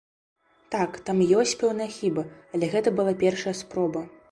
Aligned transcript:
Так, 0.75 0.95
там 1.09 1.21
ёсць 1.41 1.53
пэўныя 1.65 1.93
хібы, 1.97 2.25
але 2.55 2.73
гэта 2.77 2.97
была 3.01 3.17
першая 3.25 3.55
спроба. 3.63 4.07